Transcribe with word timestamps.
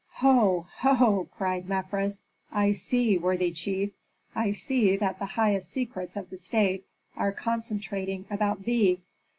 "Ho! 0.13 0.65
ho!" 0.79 1.29
cried 1.31 1.69
Mefres, 1.69 2.21
"I 2.51 2.71
see, 2.71 3.19
worthy 3.19 3.51
chief, 3.51 3.91
I 4.33 4.49
see 4.49 4.97
that 4.97 5.19
the 5.19 5.25
highest 5.25 5.69
secrets 5.69 6.17
of 6.17 6.31
the 6.31 6.39
state 6.39 6.87
are 7.15 7.31
concentrating 7.31 8.25
about 8.31 8.63
thee. 8.63 9.01